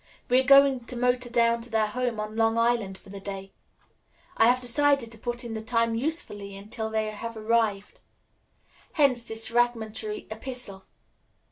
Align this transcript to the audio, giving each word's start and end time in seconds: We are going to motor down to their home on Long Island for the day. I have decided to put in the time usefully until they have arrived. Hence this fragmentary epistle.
We 0.29 0.39
are 0.39 0.43
going 0.43 0.85
to 0.85 0.95
motor 0.95 1.29
down 1.29 1.61
to 1.61 1.69
their 1.69 1.85
home 1.85 2.19
on 2.19 2.35
Long 2.35 2.57
Island 2.57 2.97
for 2.97 3.09
the 3.11 3.19
day. 3.19 3.53
I 4.35 4.47
have 4.47 4.59
decided 4.59 5.11
to 5.11 5.17
put 5.19 5.43
in 5.43 5.53
the 5.53 5.61
time 5.61 5.93
usefully 5.93 6.57
until 6.57 6.89
they 6.89 7.11
have 7.11 7.37
arrived. 7.37 8.01
Hence 8.93 9.21
this 9.23 9.45
fragmentary 9.45 10.25
epistle. 10.31 10.85